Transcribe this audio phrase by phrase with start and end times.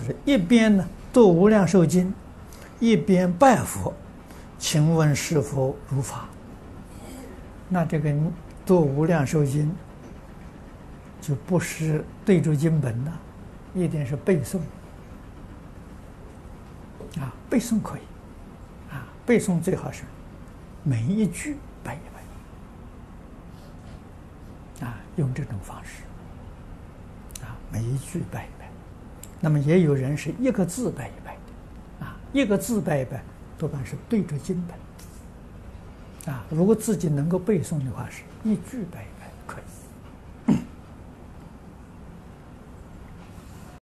[0.00, 2.08] 他说一边呢读《无量寿经》，
[2.78, 3.92] 一边拜佛，
[4.58, 6.26] 请问是否如法？
[7.68, 8.10] 那这个
[8.64, 9.66] 读《无量寿经》
[11.26, 13.12] 就不是对着经本了，
[13.74, 14.58] 一定是背诵。
[17.20, 18.00] 啊，背诵可以，
[18.90, 20.04] 啊，背诵最好是
[20.82, 21.98] 每一句拜一
[24.80, 26.04] 拜，啊，用这种方式
[27.44, 27.54] 啊。
[27.72, 28.38] 每一句背，
[29.40, 33.18] 那么也有人是一个字背一背的，啊，一个字背一背，
[33.58, 34.62] 多半是对着经
[36.26, 39.19] 本，啊，如果自己能够背诵的话，是一句背一拜。